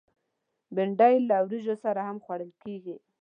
بېنډۍ 0.75 1.15
له 1.29 1.37
وریژو 1.45 1.75
سره 1.83 1.99
هم 2.07 2.17
خوړل 2.23 2.51
کېږي 2.63 2.95